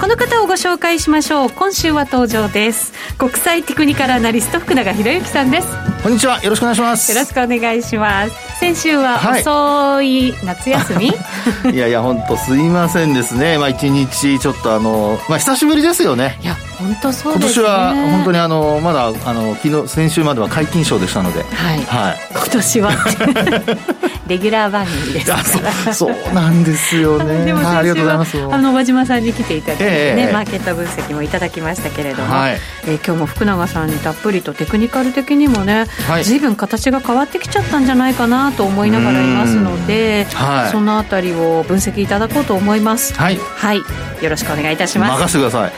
[0.00, 1.50] この方をご紹介しましょう。
[1.50, 2.92] 今週は登場です。
[3.18, 5.68] 国際テクニカルアナリスト福永博之さんです。
[6.04, 6.40] こんにちは。
[6.40, 7.10] よろしくお願いします。
[7.10, 8.58] よろしくお願いします。
[8.60, 13.58] 先週は遅い夏休み、はい、いやいや本当すいませんですね。
[13.58, 16.38] まあ一日ちょっとあのまあ久しぶりですよね。
[16.42, 17.66] いや本当そうですね。
[17.66, 21.42] 今年は本当にあのまだあの昨日先週までは皆勤賞でしたので。
[21.42, 22.90] はい、はい、今年は。
[24.28, 25.38] レギュラー番組ですか
[25.86, 25.94] ら。
[25.94, 27.46] そうなんですよね。
[27.46, 28.38] でもありがとうございます。
[28.38, 43.14] あの和島さんに来ていただいてね、えー、マーケット分析もいただきましたけれども、はい、えー、今日も福永さんにたっぷりとテクニカル的にもね、はい、随分形が変わってきちゃったんじゃないかなと思いながらいますので、はい、そのあたりを分析いただこうと思います。
[43.14, 43.84] はい、はい、よ
[44.28, 45.22] ろしくお願いいたします。
[45.22, 45.72] 任せてください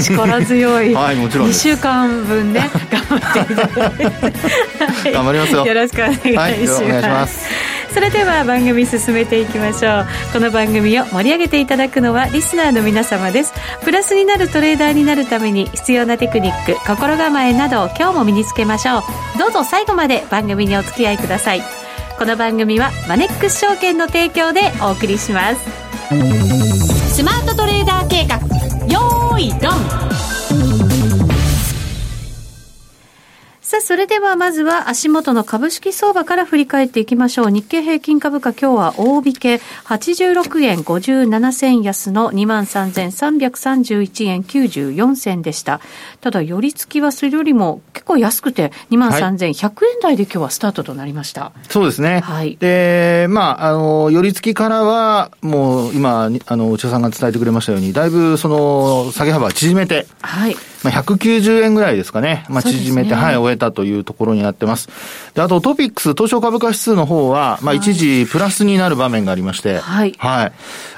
[0.30, 5.66] 力強い、はい、もちろん2週間分ね 頑張っていただいて、はい、頑張りますよ。
[5.66, 7.48] よろしくお願いします、はい、ます。
[7.92, 10.06] それでは番組進めていきましょう。
[10.32, 13.52] この番組を盛り上げていただくのはリスナーの皆様です。
[13.84, 19.38] プラスになるトレーダーになるために必要なテクニック心構えなどを今日も身につけましょう。
[19.38, 21.62] どうぞ最後まで番組にお付き合いください。
[22.18, 25.60] この番組はマネックス証券の提供でお送りします。
[27.14, 28.36] スマートトレーダー計画。
[28.86, 29.48] よーい
[33.70, 37.50] さあ、それではまずは足元の株式相場から振り返っていきましょう。
[37.52, 45.80] 日経平均株価今日は大引け86円57銭安の23,331円94銭でした。
[46.20, 51.42] ただ、寄り付きはそれよりも結構安くて23,100円台で今日はスタートとなりました。
[51.42, 52.22] はい、そうですね。
[52.24, 52.56] はい。
[52.56, 60.56] で、まあ、あの、寄り付きからはもう今、あの、内田さんが伝えてくれましたように、だいぶその下げ幅縮めて、はい。
[60.82, 62.44] まあ、190円ぐらいですかね。
[62.48, 64.88] まあ、縮めて、ね、はい、終えたというところになってます。
[65.34, 70.14] で、あとトピックス、東証株価指数の方は、まあ、一時プラスになる場面がありまして、はい。
[70.18, 70.52] はい。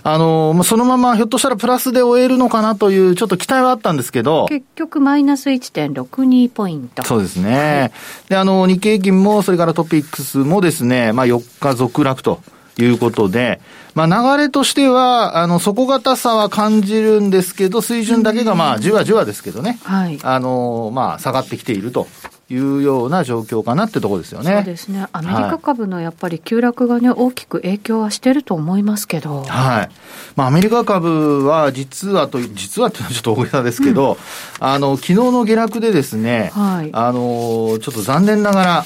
[0.04, 7.02] あの、まあ、そのままひょっとしたらプラスで終えるのかなという、ちょっと期待はあったんですけど、結局マイナス1.62ポイント。
[7.02, 7.80] そうですね。
[7.80, 7.92] はい、
[8.28, 12.40] で、あの、日経平均も、それからトピックスもですね、まあ、4日続落と。
[12.78, 13.60] いうことで、
[13.94, 20.18] まあ流れとしては、あの、底堅さは感じるんですけど、水準だけがまあ、じわじわですけどね、はい。
[20.22, 22.06] あの、まあ、下がってきていると。
[22.52, 24.56] いうような状況かなってところですよね。
[24.56, 25.06] そうですね。
[25.12, 29.44] アメリカ株のやっぱり急落がね、大きく影響はしてると思いますけど。
[29.44, 29.90] はい。
[30.36, 34.18] まあ、アメリカ株は実はと、実はっていうのはちょっと大げさですけど、
[34.60, 38.84] うん、あの、昨日の下落でですね、はい、あの、ちょっと残念ながら、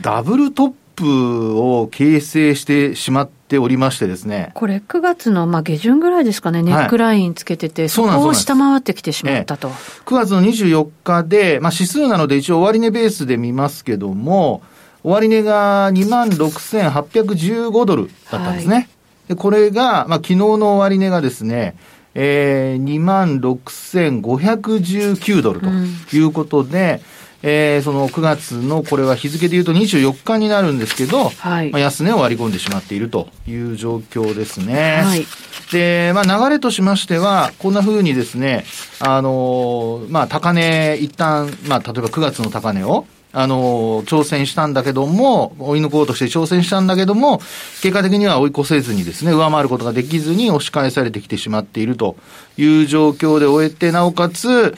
[0.00, 4.50] ダブルトッププを形成してしまっておりましてですね。
[4.54, 9.68] これ9月のまあ下旬ぐらいですかね、ネックラインつけてて、はい、そこを下回ってきてしまったと。
[9.68, 9.74] ええ、
[10.06, 14.62] 9月の24日で、まあ指数なので一応終値ベースで見ますけども、
[15.04, 18.74] 終値が26,815ドルだったんですね。
[18.74, 18.88] はい、
[19.28, 21.76] でこれが、まあ昨日の終値がですね、
[22.14, 25.68] えー、26,519ドルと
[26.16, 35.02] いうことで、うんえー、その9月のこれは日付でいうと24日になるんですけど、はい、まあ、安値を割り込んでしまっているという状況ですね。
[35.04, 35.24] はい、
[35.72, 38.64] で、まあ、流れとしましては、こんな風にですね、
[39.00, 47.38] あのまあ、高値、一旦、まあ、例えば9月の高値を、あの、挑戦したんだけども、追い抜こうとして挑戦したんだけども、
[47.82, 52.16] 結果的には追い越せずにですね、上回ることができずに押し返されてきてしまっていると
[52.56, 54.74] いう状況で終えて、なおかつ、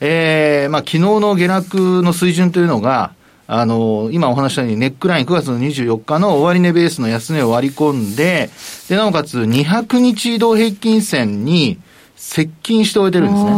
[0.00, 3.12] えー、まあ、昨日の下落の水準というのが、
[3.46, 8.48] あの、今お話したようにネックライン9月の24日の終値ベースの安値を割り込んで、
[8.88, 11.78] で、なおかつ200日移動平均線に、
[12.22, 13.50] 接近しておいてるんですね。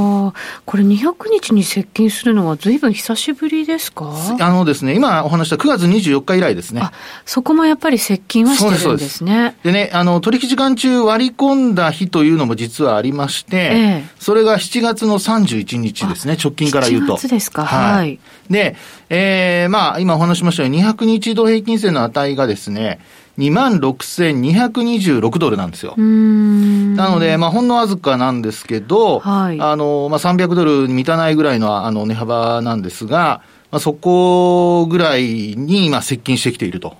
[0.64, 4.14] これ200日に接近するのはずいぶん久しぶりですか？
[4.38, 6.80] あのですね、今お話した9月24日以来ですね。
[6.80, 6.92] あ、
[7.26, 9.56] そこもやっぱり接近はしてるんですね。
[9.64, 17.14] でね、あの、取引時間中割り込んだ日というのも実はありまして、ええ、それが7月の31日ですね、直近から言うと。
[17.14, 17.96] 7月ですか、はい。
[17.96, 18.76] はい、で、
[19.10, 23.00] えー、まあ、今お話しましたように200日移動平均線の値がですね、
[23.38, 25.94] 26,226ドルなんですよ。
[25.96, 36.96] なので、まあ、ほんのわずかなんですけど、はい、あの、まあ、300ドルに満たないぐらいの、あの、値幅なんですが、まあ、そこぐらいに、今、接近してきていると。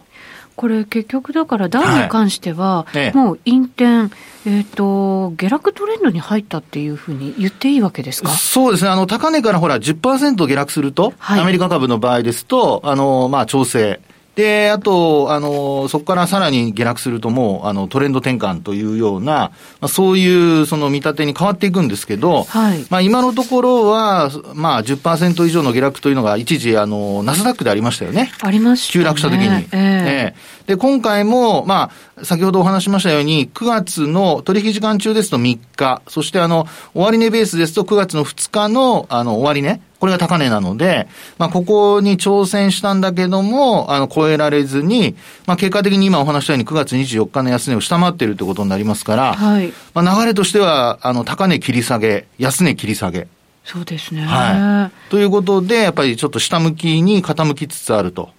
[0.54, 4.14] これ結局だからダウに関しては、もう陰転、
[4.44, 8.30] えっ、ー、と、下落トレンドに入ったっていうふうに言っていいわけですか？
[8.30, 8.90] そうですね。
[8.90, 14.00] あの、高値からほら10%下落すると、はい、アメリカ株の場合ですと、あの、まあ、調整。
[14.34, 19.52] で、あと、あの、そこからさらに下落するともう、あの、トレンド転換というような、ま
[19.82, 28.32] あ、そういうその見立てに変わっていくんですけど、はい、まあ今のところは、まあ10%以上の下落というのが一時、あの、ナスダックでありましたよね。
[28.40, 29.46] ありました、ね、急落した時に。
[29.46, 41.06] えー、えー、で、今回も、まあ、先ほどお話しましたように、9月の取引時間中ですと3日、そしてあの、終値ベースですと9月の2日の、あの、終値、これが高値なので、
[41.38, 45.14] まあ、ここに挑戦したんだけども、あの、超えられずに、
[45.46, 49.72] まあ、結果的に今お話したように9月24日の安値を下回っているということになりますから、はい。
[49.94, 53.28] まあ、流れとしては、あの、高値切り下げ、安値切り下げ。
[53.64, 54.22] そうですね。
[54.22, 55.10] はい。
[55.10, 58.30] ということで、やっぱりちょっと下向きに傾きつつあると。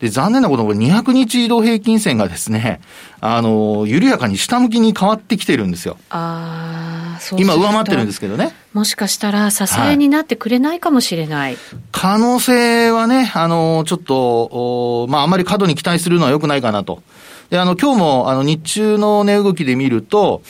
[0.00, 2.80] で、残念なことに200日移動平均線がですね、
[3.20, 5.96] あの、緩やかに下向きに変わってきてるんですよ。
[6.10, 7.05] ああ、
[7.38, 8.54] 今上回ってるんですけどね。
[8.72, 11.52] もしかしたら支えになってくれないかもしれない。
[11.52, 11.58] はい、
[11.92, 17.02] 可能性はね、あの、ちょっと、まあ、あまり過度に期待するのは良くないかなと。
[17.50, 20.42] で、あの、今日も、あの、日中の値動きで見ると、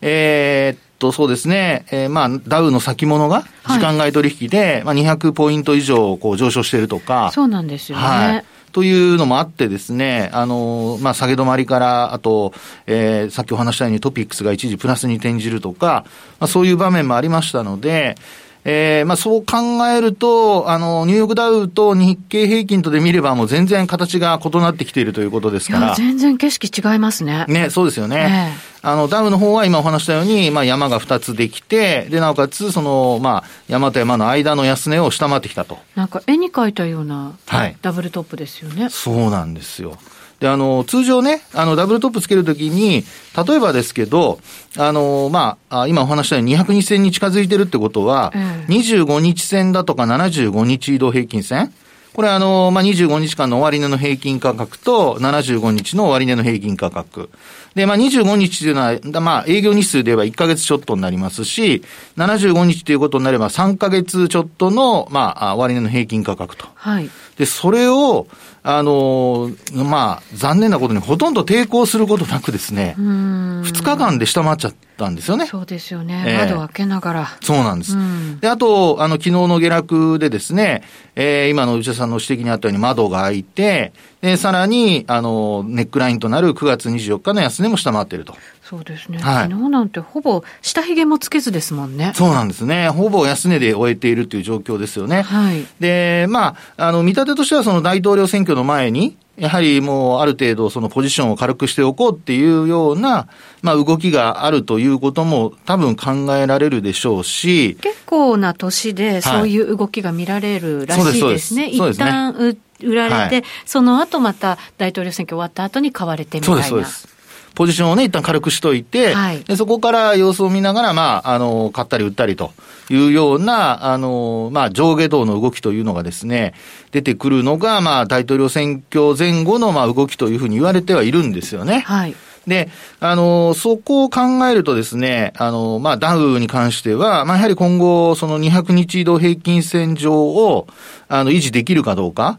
[0.00, 7.30] えー、っと、そうですね、えー、まあ、ダウの先物が、時間外取引で、はい、まあ、200ポイント以上、こう、上昇しているとか。
[7.32, 8.04] そうなんですよね。
[8.04, 8.44] はい
[8.74, 12.52] というのもあってですね、あの、まあ、下げ止まりから、あと、
[12.86, 16.04] えー、さっきお話したようにトピックスが一時プラスに転じるとか、
[16.40, 18.16] まあ、そういう場面もありましたので、
[18.64, 25.94] えー、まあそう考えると、あの、ニューヨークダウと日経平均とで見ればもう全然形が異なってきているということですから。
[25.94, 27.44] 全然景色違いますね。
[27.46, 28.54] ね、そうですよね。
[28.82, 35.78] えー、あの、ダウの方は今お話したように、まあ山が2つできて、で、なおかつ、その、まあ、山と山の間の安値を下回ってきたと。
[35.94, 37.76] なんか絵に描いたような、はい。
[37.82, 38.88] ダブルトップですよね。
[38.88, 39.98] そうなんですよ。
[40.44, 43.02] で、あの、通常ね、あの、ダブルトップつけるときに、
[43.46, 44.40] 例えばですけど、
[44.76, 51.72] あの、まあ、今お話したように200日線に近づいてるってことは、うん、25日線だとか75日移動平均線
[52.12, 57.30] これあの、まあ、25日間の終値の平均価格と75日の終値の平均価格。
[57.74, 61.82] で、まあ、25日というのは、まあ、営業日数で言えば1ヶ月ちょっとになりますし、
[62.16, 66.66] 75日ということになれば3ヶ月ちょっとの、まあ、終値の平均価格と。
[66.74, 67.10] はい。
[67.36, 68.26] で、それを、
[68.66, 75.44] あのまあ、残念なことにほとんど抵抗することなくですね、2日間で下回っちゃったんですよね。
[75.44, 76.24] そうですよね。
[76.26, 77.38] えー、窓開けながら。
[77.42, 77.94] そうなんです。
[78.40, 80.82] で、あと、あの、昨日の下落でですね、
[81.14, 83.92] えー、今の内田さんの指摘にあったように窓が開いて、
[84.24, 88.34] で、さらに、あの、ネックラインとなる9月24日の安値も下回っていると。
[88.62, 89.18] そうですね。
[89.18, 92.12] はい、昨日なんてほぼ下髭もつけずですもんね。
[92.14, 92.88] そうなんですね。
[92.88, 95.20] ほぼ安値で終えているという状況ですよね。
[95.20, 95.66] はい。
[95.78, 103.26] で、まあ、あの、見立てとしてはその大統領選挙の前に、やはりもうある程度そのポジションを軽くしておこうっていうような、
[103.62, 107.76] まあ動きがあるということも多分考えられるでしょうし。
[107.80, 111.64] 結構な年でそういう動きが見られるらしいですね。
[111.64, 116.62] はい、一旦売られて、はい、その後また大統領選挙終わった後に買われてみたいな。
[116.62, 117.14] そうです、そうです。
[117.54, 122.52] ポジションをね、一旦軽くしといて、はい、でそこから様子を見ながら、まあ、あの、買ったり売ったりと
[122.90, 126.54] いうような、あの、まあ、上下動の動きというのがですね、
[126.90, 131.80] 出てくるのが、まあ、大統領選挙前後の、まあ、動きというふうに言われてはいるんですよね。
[131.86, 132.16] はい。
[132.48, 132.68] で、
[133.00, 140.66] あの、そこを考えるとですね、あの、まあ、ダウに関しては、まあ、やはり今後、その200日移動平均線上を、
[141.08, 142.38] あの、維持できるかどうか。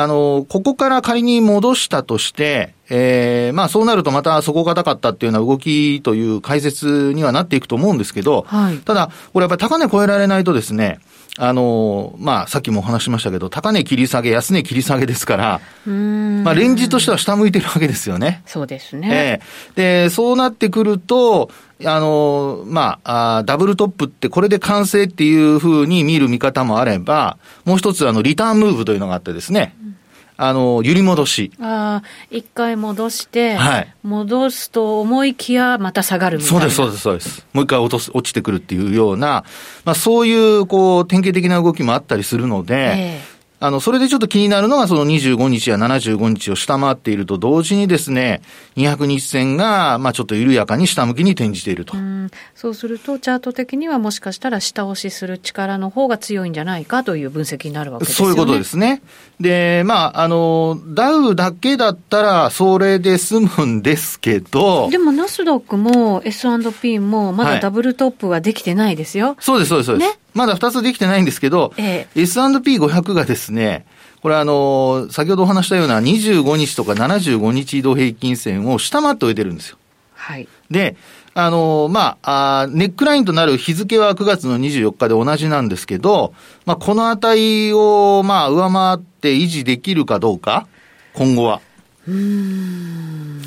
[0.00, 11.00] あの、ここから仮に戻したとして、ええー、まあそうなるとまた底堅かったっていうような動きという解説にはなっていくと思うんですけど、はい、ただ、これやっぱり高値超えられないとですね、
[11.36, 18.42] あの、まあ、さっきもお話しましたけど、高値切り下げ、安値切り下げですから、まあ、レンジとしては下向いてるわけですよね。
[18.46, 19.08] そうですね。
[19.10, 19.40] え
[19.76, 21.50] えー、で、そうなってくると、
[21.84, 29.97] あの、まああ、ダブルトップってこれで完成っていうふうに見る見方もあれば、もう一つあの、リターンムーブというのがあってですね、うん
[30.40, 31.50] あの、揺り戻し。
[31.60, 33.94] ああ、一回戻して、はい。
[34.04, 36.60] 戻すと思いきや、また下がるみたいな。
[36.60, 37.46] そうです、そうです、そうです。
[37.52, 39.44] もう一回落とす、落ちてくるっていうような、
[39.84, 48.40] まあそういう、こう、典型的な動きもあったりするので、えーあの、それでちょっと気になるのが、その25日や75日を下回っていると同時にですね、
[48.76, 51.96] 200日線が、まあちょっと緩やかに下向きに転じていると。
[51.96, 58.34] うそうすると、チャート的にはもしかしたら下押しする力の方が強いんじゃないかという分析になるわけですよね。
[58.34, 59.02] そういうことですね。
[59.40, 64.88] で、まあ、あの、ダウだけだったら、それで済むんですけど。
[64.90, 69.28] でも、ナスダックも S&P も、まだダブルトップはできてないですよ。
[69.28, 70.10] はい、そうです、そうです、そうです。
[70.10, 73.84] ねまだ2つできてないんですけど、ええ、S&P500 がですね、
[74.22, 79.78] これあの、先ほどお話したような25日とか75日移動平均線を下回っておいてるんですよ。
[80.14, 80.46] はい。
[80.70, 80.96] で、
[81.34, 86.32] あの、まあ、あネックラインとなる日付は9月の24日で同じなんですけど、
[86.66, 90.68] まあ、この値を、まあ、上回って維持できるかどうか。
[91.14, 91.60] 今後は。
[92.06, 93.42] うん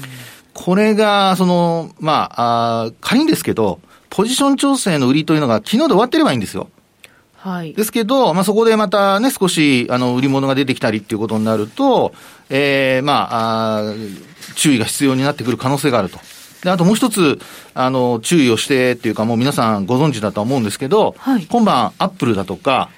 [0.53, 3.79] これが、その、まあ、あ仮にですけど、
[4.09, 6.69] ポジション調整の売りというのが昨日で終わってればいいんですよ。
[7.41, 7.73] はい。
[7.73, 12.13] ですけど、まあ、そこでまたね、少し、あの、売り物が出てきたりっていうことになると、
[12.51, 13.93] ええー、まあ、
[14.55, 16.19] 注意が必要になってくる可能性があると。
[16.63, 17.39] で、あともう一つ、
[17.73, 22.89] あの、注意をしてっていうか、もう皆さんご存知だと思うんですけど、はい、今晩、アップルだとか、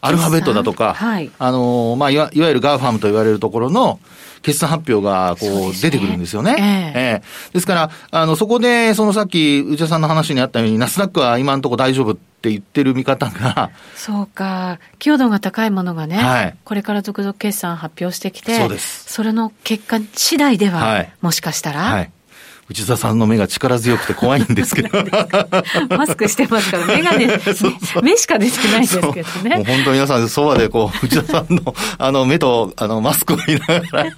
[0.00, 4.00] アルファベットだとか、はい、あの、まあ、いわいわゆる GAFAM と言われるところの、
[4.42, 6.56] 決算発表が、こう、出てくるんですよね。
[6.94, 13.70] ええー、ですから、あの、そこで、そのさっき、内田さんの話にあったように、ナスダックは今のところ大丈夫って言ってる見方が。
[13.96, 14.78] そうか。
[14.98, 19.12] 強度が高いものがね、はい、これから続々決算発表してきて、そうです。
[19.12, 22.10] それの結果次第では、はい、もしかしたら、はい
[22.70, 24.90] 内田さんの目が力強くて怖いんですけど。
[25.88, 27.40] マスクしてますから、目がね、
[28.02, 29.56] 目しか出てないんですけどね。
[29.56, 34.12] もう本当皆さん、そばでこう、内田さんの、あの、目と、あの、マスクを見ながら、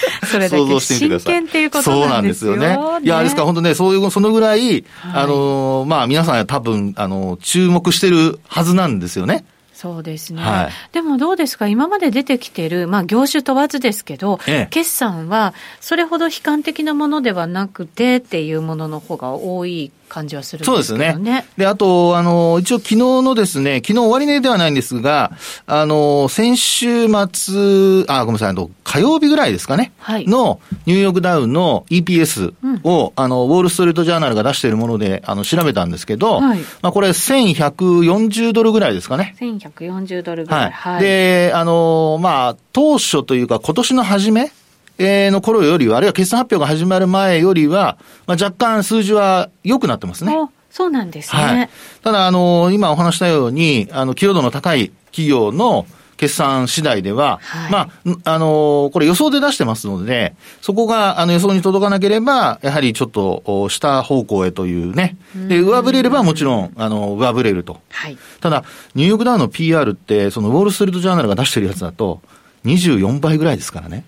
[0.30, 2.74] それだけ真剣っていうことなんですよね。
[2.74, 3.06] そうなんですよね。
[3.06, 9.44] いや、ですから本当ね、そういう、そのぐらい、はい、あの、まあ皆さん多分、あの、注目してるはずなんですよね。
[9.74, 21.12] そうですね、はい、でもどうですか、今まで出てきてる、まあ、業種問わずですけど、ええ、決算はそれほど悲観的なものではなくてっていうものの方が多い感じはするんですけどね。
[21.12, 21.46] そうですね。
[21.58, 25.32] で、あと、あの、一応昨日のですね、昨日終値ではないんですが、
[25.66, 29.92] あの、先週末、あ、ごめんなさい、あの、火曜日ぐらいですかね。
[29.98, 30.26] はい。
[30.26, 32.54] のニューヨークダウンの EPS
[32.84, 36.58] を、うん、あの、ウォールストリートジャーナルが出しているもので、あの、調べたんですけど、はい。
[36.80, 39.34] まあ、これ1140ドルぐらいですかね。
[39.40, 40.60] 1140ドルぐらい。
[40.60, 40.72] はい。
[40.94, 44.50] はい、で、あの、まあ、当初というか今年の初め、え
[44.98, 50.32] の頃よりは、あるいは決算発表が始まる前よりは、まあ、若干数字は良くなってますね。
[50.70, 51.42] そうなんですね。
[51.42, 51.70] はい、
[52.02, 55.86] ただ、あの、今お話したように、あの、寄与度の高い企業の
[56.16, 57.78] 決算次第では、はい、ま
[58.24, 65.16] あ、あの、これ予想で出してますので、そこが、あの、予想に届かなければ、やはりちょっと、下方向へというね。
[65.48, 67.80] で、上振れればもちろん、あの、上振れると。
[67.90, 68.18] はい。
[68.40, 72.20] ただ、ニューヨークダウンの PR って、その、ウォールストリートジャーナルが出してるやつだと、
[72.64, 74.04] 24倍ぐらいですからね。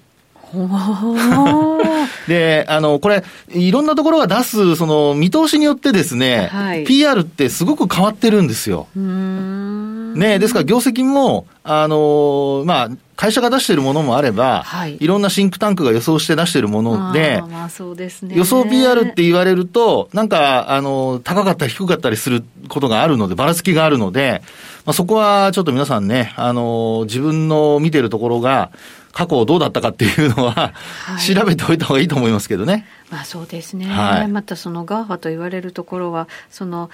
[2.29, 8.87] で、あの、これ、いろんなところが出す、その、見通しによってですね、はい、PR ってすごく変わってるんですよ。
[8.95, 24.42] ね、ですから業績も、あのまあ、会社が出しているものもあれば、はい、いろんなシンクタンクが予想して出しているもので、まあそうですね、予想 PER って言われると、なんか、あの、高かったり低かったりすることがあるので、ばらつきがあるので、
[24.85, 28.70] まあ、そこはちょっと皆さんね、あの、自分の見てるところが、
[29.16, 30.73] 過去どうだったかっていうのは、は
[31.18, 32.87] い、調べておいた方がいいと思いますけどね。
[33.11, 33.87] まあそうですね。
[33.87, 36.91] はい、またその GAFA と言われるところは、その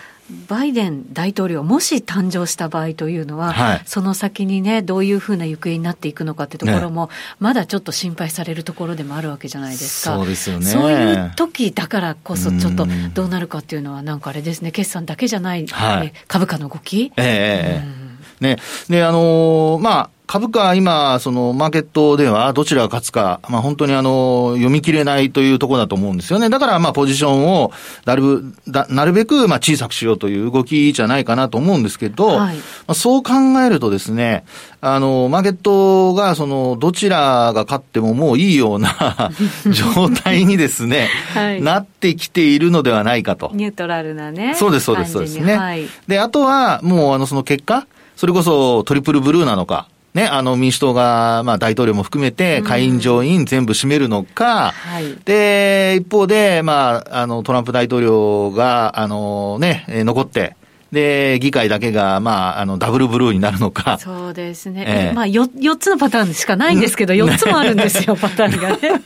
[0.48, 10.16] バイデン大統領、もし誕生した場合というのは、はい、その先にね、どういうふうな行方になっていくのかってところも、ね、まだちょっと心配されるところでもあるわけじゃないですか。
[10.16, 10.66] そうですよね。
[10.66, 17.12] そういう時だからこそ、ちょっとどうなるかっていうのは、なんかあれですね、決算だけじゃない、はい、株価の動き？
[17.16, 18.58] ええーね。
[18.88, 26.48] で、あのー、まあ、株価、今、そのマーケットではどちらが勝つか、まあ本当にあの、読み切れないというところだと思うんですよね。
[26.48, 27.70] だからまあポジションを
[28.06, 34.46] なるだなるべくまあ小さくしようという動きじゃないかなと思うんですけど、はい、まあ、そう考えるとですね、
[34.80, 39.30] あの、マーケットがその、どちらが勝ってももういいような
[39.68, 43.50] 状態にですね、 はい、なってきているのではないかと。
[43.52, 44.54] ニュートラルなね。
[44.56, 45.58] そうです、そうです、そうですね。
[45.58, 47.86] はい、で、あとはもうあの、その結果、
[48.16, 60.54] それこそトリプルブルーなのか、ね、あの民主党が、まあ大統領も含めて下院上院全部占めるのか、はい、で、一方で、まあ、あのトランプ大統領が、あのね、残って、
[60.92, 63.98] で、議会だけが、まあ、あの、ダブルブルーになるのか。
[63.98, 64.84] そうですね。
[64.86, 69.02] えー、まあ4、4つのパターンしかないんですけど、4つもあるんですよ、 パターンがね。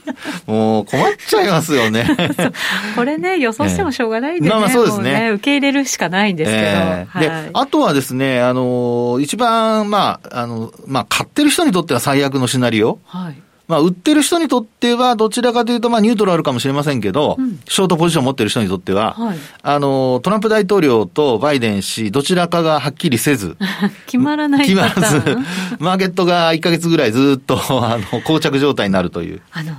[0.46, 2.04] もう、困っちゃいますよね。
[2.96, 4.48] これね、予想してもしょうがないんでね。
[4.50, 6.62] まあまあそうですね、ね、受け入れるしかないんですけど。
[6.66, 12.98] えー、で、はい、あとはですね、あの、一番、まあ、あの、まあ、買ってる人にとっては最悪のシナリオ。
[13.04, 13.45] はい。
[13.68, 23.56] まあ、売ってる人にとっては、どちらかというと、まあ、ニュートラルかもしれませんけど、うん、ショートポジションを持ってる人にとっては、はい、あの、トランプ大統領とバイデン氏、どちらかがはっきりせず、
[24.06, 25.38] 決まらない決まらず、
[25.80, 29.40] マーケットが1ヶ月ぐらいずっと、あの、膠着状態になるという。
[29.50, 29.74] あの、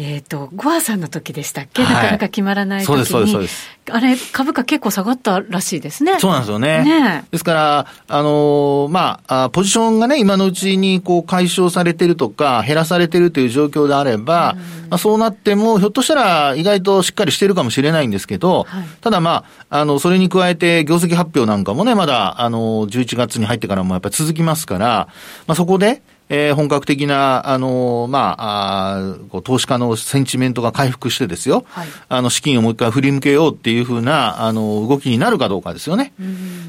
[0.00, 3.04] えっ、ー、と、ゴアさんの時でしたっけ、はい、なかなか決まらない時に。
[3.04, 6.20] そうです、そうです、あれ、株価結構下がったらしいですね。
[6.20, 6.84] そうなんですよね。
[6.84, 14.56] ねですから、あのー、まあ、ポジションがね、今のうちにこう解消されてるとか、減らされてるという状況であれば、
[14.88, 25.08] まあ、そうなっても、ひょっとしたら意外としっかりしてるかもしれないんですけど、はい、ただまあ、あの、それに加えて業績発表なんかもね、まだ、あの、11月に入ってからもやっぱり続きますから、
[25.48, 36.12] まあ、そこで、えー、本格的な、あの、まあ、あ投資家のセンチメントが回復してですよ、はい、あの、資金をもう一回振り向けようっていうふうな、あの、動きになるかどうかですよね。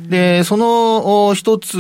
[0.08, 1.78] で、その一つ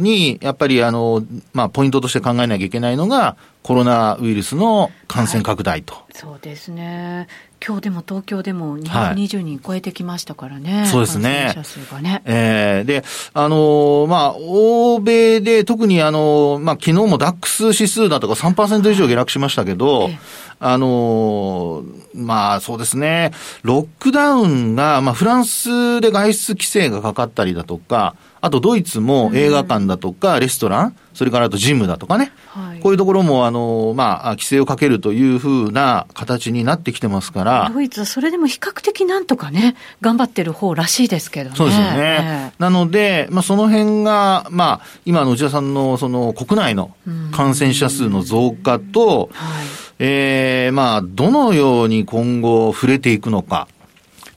[0.00, 5.94] に、やっぱり、あの、まあ、ポイントとして考えなきゃいけないのが、コロナウイルスの感染拡大と。
[5.94, 7.28] はい、そうですね。
[7.64, 10.80] 今日でも東京でも220人超えてきましたからね。
[10.80, 11.52] はい、そうですね。
[11.54, 12.22] 者数がね。
[12.24, 20.18] ええー、で、あのー、まあ、欧米で特にあのー、まあ、昨日もダックス指数だとか3%以上下落しましたけど、はい、
[20.60, 21.84] あの
[22.14, 23.32] まあ、そうですね。
[23.62, 37.70] ロックダウンが、まあ、フランスで外出規制がかかったりだとか、あとドイツも映画館だとか、レストラン、それからあとジムだとかね、はい、こういうところも、あの、まあ、規制をかけるというふうな形になってきてますから。
[37.72, 41.56] ドイツはそれでも比較的なんとかね、頑張ってる方らしいですけどね。
[41.56, 41.92] そうですよね。
[41.96, 46.92] えー、なので、まあ、その辺が、まあ、今の内田さんの、その、国内の
[47.32, 49.66] 感染者数の増加と、はい、
[49.98, 53.68] ええー、まあ、どのように今後触れていくのか。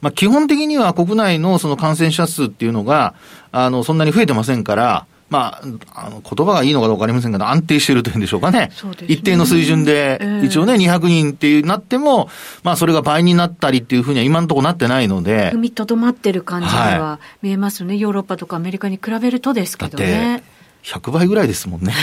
[0.01, 3.13] まあ、基本的には国内のその感染者数っていうのが、
[3.51, 5.61] あの、そんなに増えてませんから、ま
[5.93, 8.59] あ、あの、言葉がいいのかどうかありませんけど、安定しているというんでしょうかね。
[8.59, 8.71] ね
[9.07, 12.29] 一定の水準で、一応ね、200人っていうなっても、
[12.63, 15.51] まあ、それが倍になったりっていうふうには今のところなってないので。
[15.53, 20.43] 踏みとどまってる感じには見えますよね、はい、ヨーロッパとかアメリカに比べるとですけどね。
[20.83, 21.93] 100倍ぐらいですもんね。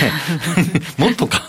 [0.97, 1.43] もっとか。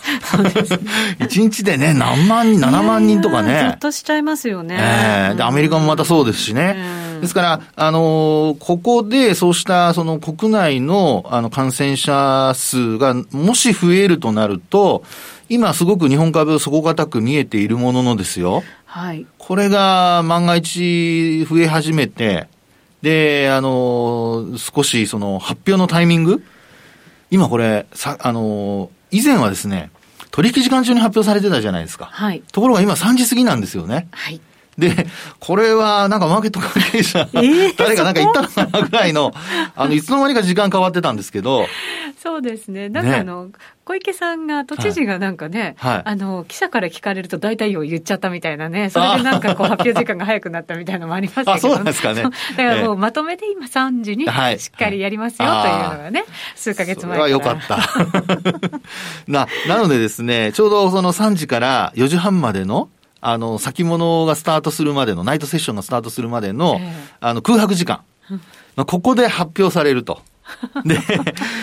[1.19, 3.69] 1日でね、何万人、7万人とかね。
[3.71, 4.77] ずっとしちゃいますよね。
[4.79, 6.75] えー、で、アメリカもまたそうですしね。
[7.21, 15.03] ですから、あのー、ここでそうしたその国内のあの感染者数がもし増えるとなると、
[15.49, 18.63] 今すごく日本株底堅く見えているもののですよ。
[18.85, 19.25] はい。
[19.37, 22.47] これが万が一増え始めて、
[23.01, 26.43] で、あのー、少しその発表のタイミング
[27.31, 29.91] 今これ、さ、あの以前はですね、
[30.31, 32.05] 取引時間中に発表されてたじゃないですか。
[32.05, 32.43] はい。
[32.51, 34.07] ところが今3時過ぎなんですよね。
[34.11, 34.41] はい。
[34.79, 35.07] で、
[35.39, 39.33] これはなんかマーケット関係者、えー、誰かなんか言ったのかなぐらいの、
[39.75, 41.65] あの、いつの間にか時間変わってたんですけど。
[42.21, 42.89] そうですね。
[42.89, 43.51] なんかあの、ね、
[43.85, 52.23] 小池さんが、都知事がなんかね、はい、あの、記者から聞かれると大体を言っちゃったみたいなね、それでなんかこう発表時間が早くなったみたいなのもありますけど、あ、そうですかね。
[52.23, 54.25] だからもうまとめて今3時に
[54.59, 57.23] しっかりやりますよというのがね、数か月前から。
[57.23, 57.79] はよかった。
[59.27, 62.89] な、なのでですね、ちょうどその3時から4時半までの
[63.21, 68.01] あの、先物がスタートするまでの、ナイトセッションがスタートするまでの、えー、あの、空白時間。
[68.75, 70.21] ここで発表されると。
[70.85, 70.99] で、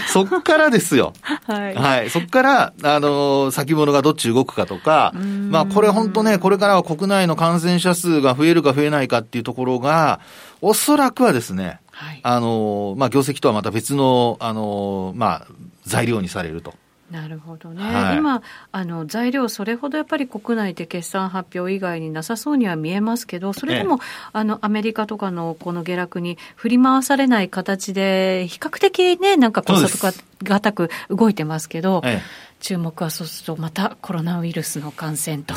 [0.08, 1.12] そっからですよ。
[1.46, 1.74] はい。
[1.74, 2.10] はい。
[2.10, 5.12] そっから、あの、先物がどっち動くかとか、
[5.50, 10.20] まあ、これ本当ね、これからは国内の感染者数が増えるか増えないかっていうところが、
[10.60, 15.46] おそらくはですね、はい、あの、まあ、業績とはまた別の、あの、まあ、
[15.84, 16.74] 材料にされると。
[17.10, 18.42] なるほどね、はい、今
[18.72, 24.00] あの、材料、それほどやっぱり国内で決算発表以外になさそうには見えますけど、それでも、
[24.32, 32.22] あのアメリカとかのこの下落に振り回されない形で、比較的ね、なんかコストが高く動いてますけど、ええ、
[32.60, 35.54] 注目はそうすると、またコロナウイルスの感染と。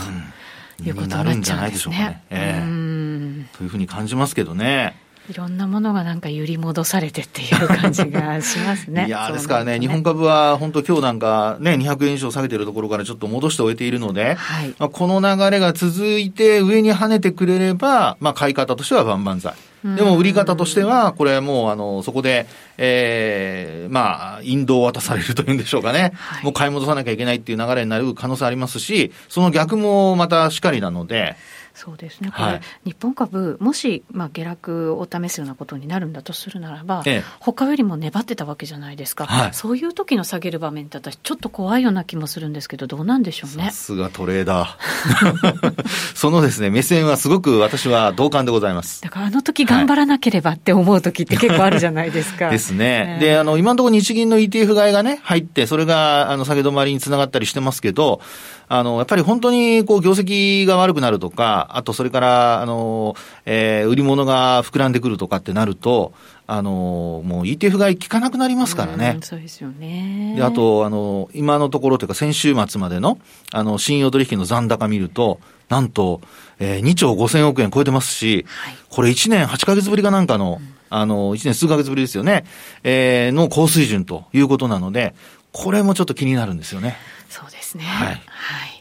[0.81, 2.23] いうことになっちゃうんですね。
[2.29, 5.08] ええ、というふうに感じますけどね。
[5.29, 9.05] いろんなものがなんか揺り戻されてっていう感じがしますね。
[9.07, 19.53] いやですからね、ね日本株は本当今日なんかね、200円以上下げてるところからちょっと戻して終えているので、はい、まあ、この流れが続いて上に跳ねてくれれば、まあ、買い方としては万々歳。
[19.83, 26.11] でも売り方としては、これもう、あの、そこで、ええー、まあ、引導を渡されるというんでしょうかね。
[26.15, 31.37] はい、もう買い戻さなきゃいけないっていう流れになる可能性ありますし、その逆もまたしっかりなので、
[31.79, 43.67] そうですね、これ、はい、日本株、もし、まあ、下落を試すようなことになるんだとするならば、ええ、他よりも粘ってたわけじゃないですか、はい、そういう時の下げる場面って、私、ちょっと怖いような気もするんですけど、どうなんでしょうね。
[43.67, 45.73] さすがトレーダー。
[46.15, 49.01] そのですね、目線はすごく私は同感でございます。
[49.01, 52.49] だから、あの時頑張らなければって思う時って結構あるじゃないですか。
[52.49, 53.19] ですね。
[53.21, 58.19] で、あの、今のところ日銀の ETF 買いがね、入って、それが、あの、下げ止まりにつながったりしてますけど、
[58.67, 66.13] あの、やっぱり本当に、こう、業績が悪くなるとか、あと、それから、あの、えー、売り物が膨らんでくるとかってなると、
[66.47, 69.17] あの、もう ETF 買い効かなくなりますからね。
[69.21, 70.34] うそうですよね。
[70.36, 73.19] で、あと、あの、今のところというか、先週末までの、
[73.51, 76.21] あの、信用取引の残高見ると、なんと、
[76.58, 82.45] えー、2兆5000億円超えてますし、はい、これ1年8ヶ月ぶりかなんかの、うん、あの、1年数ヶ月ぶりですよね、
[82.84, 85.13] えー、の高水準ということなので、
[85.51, 86.97] これもちょっと気になるんですよね。
[87.29, 87.84] そうですね。
[87.84, 88.08] はい。
[88.08, 88.78] はい。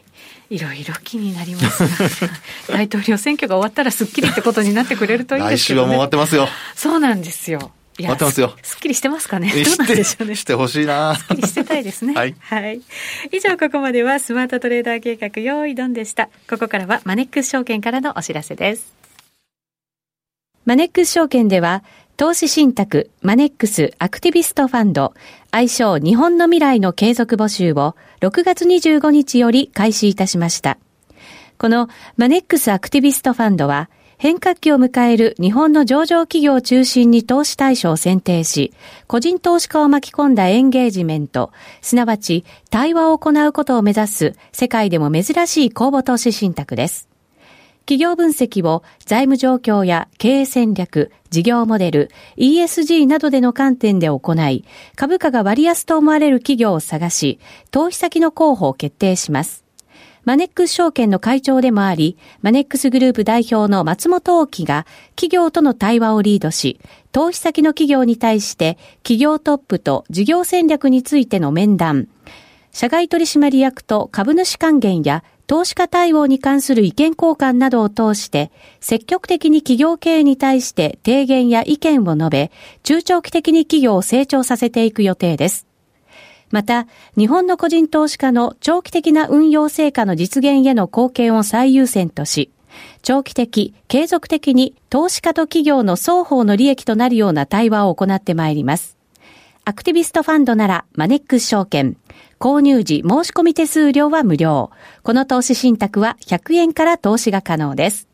[0.49, 1.89] いろいろ気になりますが、
[2.75, 6.47] 大統領選挙が終わったらすっきりってことになってくれるといいですけど、ね、来週はもう終わってますよ。
[6.75, 7.71] そうなんですよ。
[7.99, 8.55] 待ってますよ。
[8.63, 9.51] すっきりしてますかね？
[9.51, 10.35] どうなんでしょうね。
[10.35, 12.13] してほしいなすっきりしてたいですね。
[12.13, 12.35] はい。
[12.39, 12.81] はい。
[13.31, 16.29] 以上、ここまではスマートトレーダー計画用意ドンでした。
[16.49, 18.87] ここからはマネックス証券からのお知らせです。
[20.65, 21.83] マネックス証券では、
[22.19, 25.13] 投資信託マネックスアクティビストファンド
[25.51, 30.77] 愛称日本の未来の継続募集を6月25日より開始いたしました。
[31.57, 38.73] このマネックスアクティビストファンドは変革期を迎える日本の上場企業を中心に投資対象を選定し、
[39.07, 47.07] 個人投資家を巻き込んだエンゲージメント、すなわち対話を行うことを目指す世界でも珍しい公募投資信託です。
[47.89, 54.63] 企業分析を財務状況や経営戦略、事業モデル、ESG などでの観点で行い、
[54.95, 57.39] 株価が割安と思われる企業を探し、
[57.71, 59.65] 投資先の候補を決定します。
[60.23, 66.79] マネックス証券の会長でもあり、マネックスグループ代表の松本大樹が企業との対話をリードし、
[67.11, 72.07] 投資先の企業に対して企業トップと事業戦略についての面談、
[72.71, 82.51] 社外取締役と株主還元や投資家対応に関する意見交換などを通して、積極的に企業経営に対して提言や意見を述べ、
[82.83, 85.65] 中長期的に企業を成長させていく予定です。
[86.51, 86.85] また、
[87.17, 92.51] 日本の個人投資家の長期的な運用成果の実現への貢献を最優先とし、
[93.01, 98.99] 長期的、継続的に投資家と企業の双方の利益となるような対話を行ってまいります。
[99.65, 101.97] アクティビストファンドならマネックス証券、
[102.39, 104.71] 購入時申し込み手数料は無料。
[105.03, 108.07] この投資信託は100円から投資が可能です。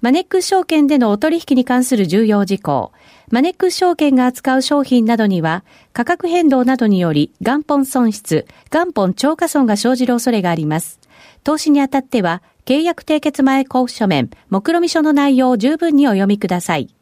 [0.00, 2.92] マネックス証券でのお取引に関する重要事項。
[3.30, 11.00] マネックス証券が扱う商品などには、価格変動などにより元本損失、元本超過損が生じる恐れがあります。
[11.42, 16.94] 投資にあたっては、契約締結前交付書面、目論見書の内容を十分にお読みください。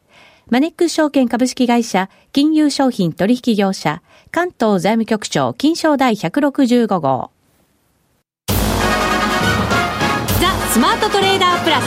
[0.49, 7.31] マネックス証券株式会社、金融商品取引業者、関東財務局長金賞第165号。
[8.47, 8.55] ザ・
[10.71, 11.83] スマートトレーダープラス。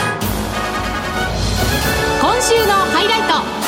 [2.20, 3.59] 今週のハイライト。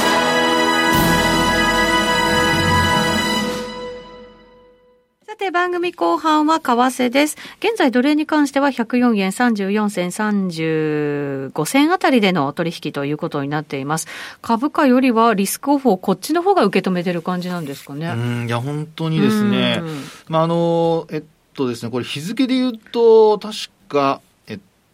[5.33, 7.39] さて番組後半は為替です。
[7.61, 14.09] 現在ドル円に関しては104円34銭35銭あたりでの取引ということになっています。
[14.43, 18.09] 株価よりはリスクオフをこっちの方が受け止めてる感じなんですかね。
[18.09, 19.81] うん、いや本当にですね。
[20.29, 21.23] まああのえっ
[21.55, 23.55] とですねこれ日付で言うと確
[23.89, 24.21] か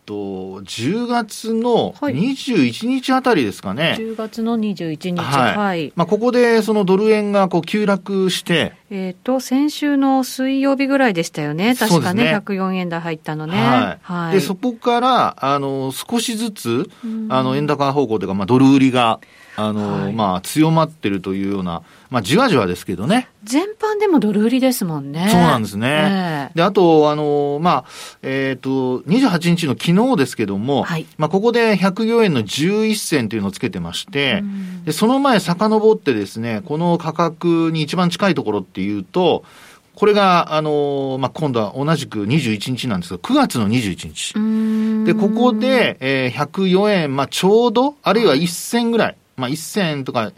[0.09, 3.91] と、10月の21日あたりですかね。
[3.91, 5.21] はい、10月の21日。
[5.21, 5.57] はい。
[5.57, 8.73] はい、まあ、ここでそのドル円がこう急落して。
[8.91, 11.75] えっ、と、先週の水曜日ぐらいでしたよね。
[11.77, 13.59] 確かね、ね104円台入ったのね。
[13.59, 14.13] はい。
[14.13, 16.91] はい、で、そこから、あの、少しずつ、
[17.29, 19.21] あの、円高方向というか、まあ、ドル売りが、
[19.59, 23.29] あの、はい、まあ、強まってるというような、まあ、じわじわですけどね。
[23.43, 25.29] 全般でもドル売りですもんね。
[25.31, 25.89] そうなんですね。
[25.89, 27.85] えー、で、あと、あの、まあ、
[28.23, 34.45] えっ、ー、と、28日の昨日ですけども、はい、まあ、ここで104円の11銭というのをつけてまして、
[34.85, 39.45] で、その前遡ってですね、この価格に一番近いところっていうと、
[39.97, 45.05] これが、あの、まあ、今度は同じく21日なんですが、9月の21日。
[45.05, 50.33] で、ここで、えー、104円、まあ、ちょうど、あるいは1銭ぐらい、まあ、1銭とか、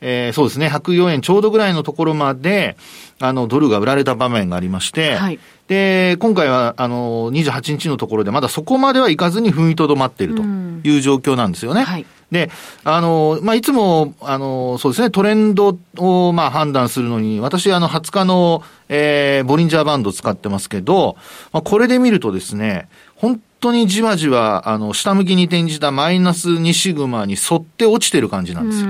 [0.00, 2.76] えー、そうですね、104円ちょうどぐらいのところまで、
[3.18, 5.38] あの、ドルが売られた場面がありまして、はい、
[5.68, 11.82] で、今回は、あの、28日のところでまだそこまではいかずに踏みとどまっているという状況なんですよね。
[11.82, 12.50] はい、で、
[12.84, 21.16] あの、まあ、いつも、あの、そうですね、トレンドを、まあ、判断するのに、私、あの、20日の、えー、ボリンジャーバンド使ってますけど、
[21.52, 28.88] まあ、これで見るとですね、本当にじわじわ、あの、下向きに転じたマイナス2シグマに沿って落ちてる感じなんですよ。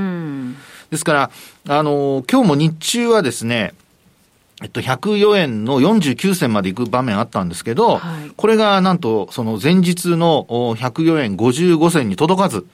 [0.91, 1.31] ですから、
[1.69, 3.75] あの、今日も日中はですね、
[4.63, 12.67] えっと、104円の49銭まで行く場面あったんですけど、はい、これがなんと、その前日の104円55銭に届かず、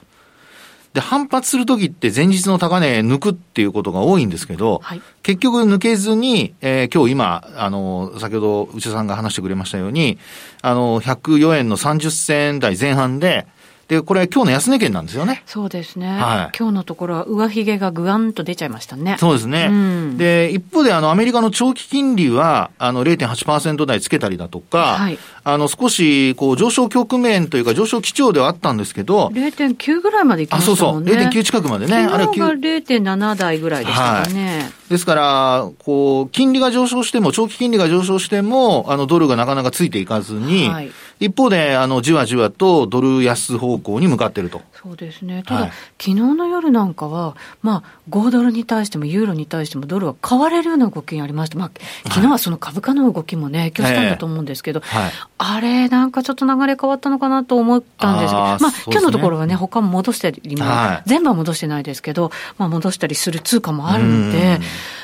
[0.93, 10.19] で、反発するときって前日の高値抜くっていうことが多いんですけど、はい、結局抜けずに、えー、今日今、あの、先ほど内田さんが話してくれましたように、
[10.61, 13.47] あの、104円の30銭台前半で、
[13.87, 15.43] で、これ今日の安値圏なんですよね。
[15.45, 16.07] そうですね。
[16.07, 16.57] はい。
[16.57, 19.17] 今日のところは上髭がぐわんと出ちゃいましたね。
[19.19, 19.67] そうですね。
[19.69, 31.11] うん、で、一方であのアメリカの長期金利は、あの0.8%台つけたりだとか、はい、あの少しこう上昇局面というか上昇基調ではあったんですけど、0.9ぐらいまでいきましたもんね。
[31.11, 31.29] あ、そうそう。
[31.29, 31.95] 0.9近くまでね。
[31.95, 34.59] あれが0.7台ぐらいでしたかね。
[34.59, 44.61] はい、ですから、こう、金利が上昇しても、長期金利が上昇しても、あの、ドルがなかなかついていかずに、はい、一方で、あの、じわじわとドル安方向に向かっていると。
[44.81, 45.43] そうですね。
[45.45, 51.57] ただ、はい、昨日の夜なんかは、まあ、5ドルに対しても、ユーロに対しても、ドルは買われるような動きがありました。
[51.57, 51.71] まあ、
[52.09, 60.65] 昨日はその株価の動きもね、影響したんだと思うんですけど、はい、あれ、なんかちょっと流れ変わったのかなと思ったんですけど、あまあ、今日のところはね、他も戻したりも、
[61.05, 64.59] 全部は戻してないですけど、まあ、戻したりする通貨もあるんで、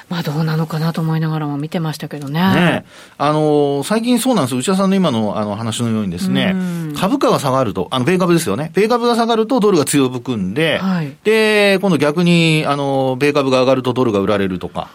[0.08, 2.42] まあ、どうなのかなと思いながらも見てましたけどね。
[2.42, 2.86] ね
[3.18, 4.60] あの、最近そうなんですよ。
[4.60, 6.56] 内田さんの今のあの話のようにですね、
[6.98, 8.72] 株価が下がると、あの、米株ですよね。
[8.74, 14.90] 米株が下がるとドルが強含んで、はい、で、今度逆に、あの、米株が上がるとドルが売られるとか。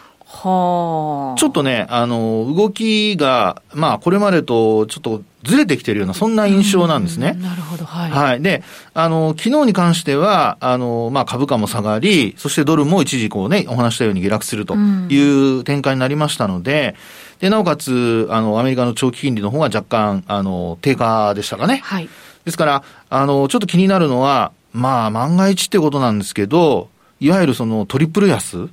[0.49, 7.35] はあ、ちょっとね、あの、動きが、まあ、これまでとちょっとずれてきてるような、そんな印象なんですね。
[7.41, 8.11] なるほど、はい。
[8.11, 8.43] はい。
[8.43, 16.95] で、あの、昨日に関しては、あの、まあ、株価も下がり、そしてドルも一時こうね、お話したように下落するという展開になりましたので、
[17.41, 21.81] で、なおかつ、あの、アメリカの長期金利の方が若干、あの、低下でしたかね。
[21.85, 22.09] はい。
[22.45, 26.89] ですから、あの、ちょっと気になるのは、まあ、万が一ってことなんですけど、
[27.21, 28.69] いわゆるそのトリプル安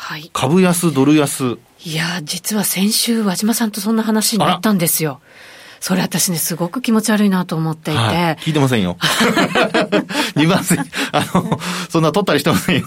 [0.00, 0.30] はい。
[0.32, 1.58] 株安、ドル安。
[1.84, 5.20] いや、実は先週、和島さんとそんな話になったんですよ。
[5.80, 7.98] それ私ね、すごく気持ち悪いなと思っていて。
[7.98, 8.98] はい、聞いてませんよ。
[10.36, 12.86] 2番線、あの、そんな取ったりしてませんよ。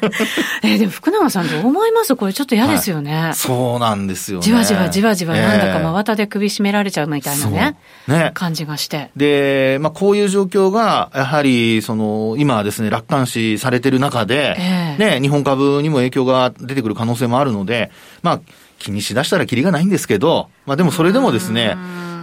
[0.64, 2.16] えー、でも福永さんどう思います？
[2.16, 4.44] これちょっと嫌ですよね、はい、そうなんですよね。
[4.44, 7.76] じわじわじわじわなんだか真綿で首絞められちゃうみたいなね。
[8.08, 8.30] ね。
[8.32, 9.10] 感じがして。
[9.14, 17.90] で、まあこういう状況が、やはり、その、今はですね、楽観視されてる中で、えー、ね、日本株にも影響が出てくる可能性もあるので、
[18.22, 18.40] まあ、
[18.78, 21.76] 気にしだしたらキリがないんですけど、まあでもそれでもですね、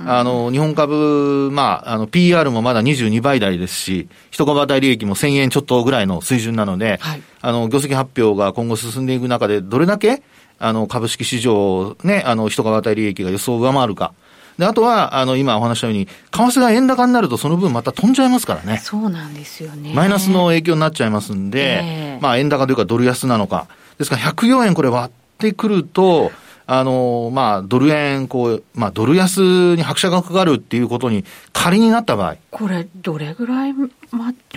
[0.05, 10.23] あの、日本株、まあ、あの、PR もまだ22倍台ですし、一株当たり利益も1000円ちょっとぐらいの水準なので、はい、あの、業績発表が今後進んでいく中で、どれだけ、
[10.59, 14.13] あの、株式市場、ね、あの、一株当たり利益が予想を上回るか。
[14.59, 18.79] で、あとは、あの、今お話したように、為替が円高になるとその分また飛んじゃいますからね。
[18.83, 19.93] そうなんですよね。
[19.95, 23.67] マイナスの影響になっちゃいますんで、えー、まあ、円高というかドル安なのか。
[23.97, 26.33] ですから、104円これ割ってくると、
[26.71, 29.39] あの、まあ、ドル円、こう、まあ、ドル安
[29.75, 32.35] に拍車がかかるっていうことに仮になった場合。
[32.51, 33.89] これ、どれぐらい、ま、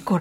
[0.04, 0.20] こ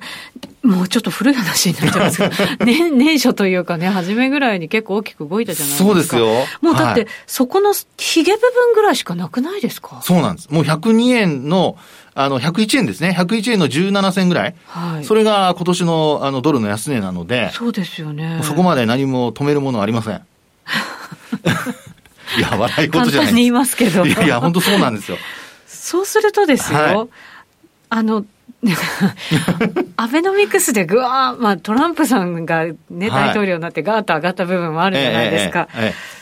[0.64, 5.90] れ、もうちょっと古い話になっちゃいますけど、年、 年初というかね、初めぐらいに結構大きく動いたじゃないですか。
[5.90, 6.28] そうですよ。
[6.62, 10.00] もうだって、はい、そこのヒゲ部分ぐらいしかなくないですか？
[10.02, 10.50] そうなんです。
[10.50, 11.76] もう102円の、
[12.16, 13.14] あの、101円ですね。
[13.20, 14.56] 101円の17銭ぐらい。
[14.68, 15.04] はい。
[15.04, 17.52] それが今年のあのドルの安値なので。
[17.54, 18.40] そうですよね。
[18.44, 20.22] そこまで何も止めるものはありません。
[22.38, 24.06] いや、笑い事じゃない簡単に言いますけど。
[24.06, 25.18] いや本当そうなんですよ。
[25.68, 27.08] そうするとですよ、はい、
[27.90, 28.26] あの、
[29.98, 35.68] アベノミクスでぐわー、まあ、トランプさんがね、大統領になってガーッと上がった部分もあるじゃないですか。
[35.76, 36.22] えええ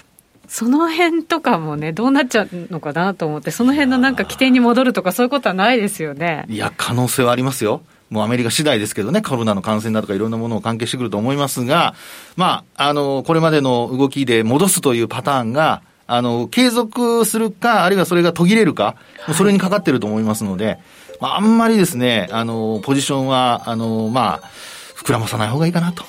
[0.49, 6.45] その辺とかもね、どうなっちゃうのかなと思って、その辺のなんか起点に戻るとか、そういうことはないですよね。
[6.49, 7.83] いや、可能性はありますよ。
[8.09, 11.95] もうアメリカ次第ですけどね、コロナの感染だとかいろんなものを関係してくると思いますが、
[12.35, 20.79] まあ、あの、これまでの動きで戻すというパターンが、あの、継続するか、あるいはそれが途切れるか、はい、それにかかってると思いますので、
[21.21, 24.49] まあ、あんまりですね、あの、ポジションは、あの、まあ、
[24.97, 26.03] 膨らまさない方がいいかなと。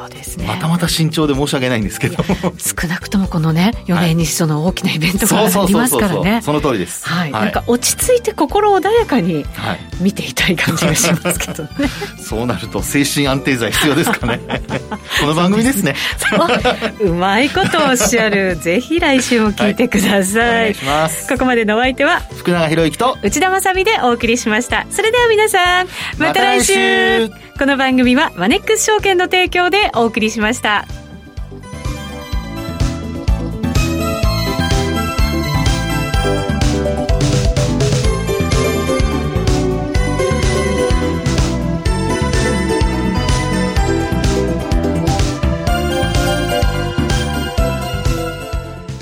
[0.00, 0.46] そうですね。
[0.46, 6.40] またまた慎重で申し訳ないんですけど少なくともこのね4年にその大きなイベントがありますからね。
[6.42, 9.44] その通りです、はい、はい、なんか落ち着いて心穏やかに
[10.00, 14.40] 見ていたい感じがしますけどね、はい、そうなると精神安定剤必要ですかね。
[15.20, 15.94] この番組ですね。
[17.00, 18.56] うまいことおっしゃる。
[18.62, 21.28] ぜひ来週も聞いてください、はい、お願いします。
[21.28, 24.86] ここまでのお相手は福永博之と内田まさでお送りしました。
[24.90, 27.50] それでは皆さんまた来週。
[27.60, 30.86] この番組はマネックス証券の提供でお送りしました。